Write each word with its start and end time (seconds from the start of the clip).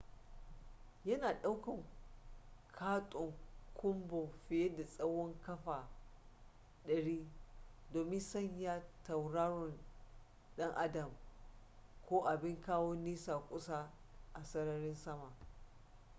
yana 1.05 1.33
daukan 1.41 1.83
katon 2.71 3.33
kunbo 3.73 4.31
fiye 4.47 4.69
da 4.77 4.83
tsawon 4.85 5.33
kafa 5.45 5.87
100 6.85 7.25
domin 7.93 8.19
sanya 8.19 8.81
tauraron 9.03 9.77
dan 10.57 10.71
adam 10.75 11.11
ko 12.09 12.21
abin 12.27 12.61
kawo 12.61 12.95
nesa 12.95 13.39
kusa 13.39 13.91
a 14.33 14.43
sararin 14.45 14.95
sama 14.95 15.31